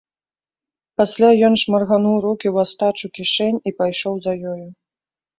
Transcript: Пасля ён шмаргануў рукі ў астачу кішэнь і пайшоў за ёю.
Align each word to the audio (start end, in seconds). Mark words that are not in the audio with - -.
Пасля 0.99 1.27
ён 1.49 1.53
шмаргануў 1.63 2.15
рукі 2.25 2.47
ў 2.53 2.57
астачу 2.67 3.11
кішэнь 3.17 3.61
і 3.73 3.75
пайшоў 3.83 4.13
за 4.29 4.33
ёю. 4.53 4.65